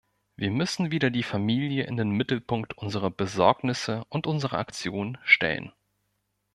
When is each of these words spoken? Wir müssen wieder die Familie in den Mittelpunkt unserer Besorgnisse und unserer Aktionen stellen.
Wir 0.35 0.49
müssen 0.49 0.89
wieder 0.89 1.11
die 1.11 1.21
Familie 1.21 1.83
in 1.83 1.95
den 1.95 2.09
Mittelpunkt 2.09 2.75
unserer 2.75 3.11
Besorgnisse 3.11 4.03
und 4.09 4.25
unserer 4.25 4.57
Aktionen 4.57 5.19
stellen. 5.25 5.71